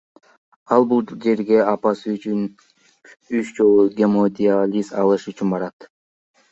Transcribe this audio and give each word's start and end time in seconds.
Ал 0.77 0.85
бул 0.93 1.03
жерге 1.25 1.59
аптасына 1.73 2.47
үч 2.47 3.53
жолу 3.61 3.87
гемодиализ 4.01 4.93
алыш 5.05 5.33
үчүн 5.37 5.57
барат. 5.57 5.93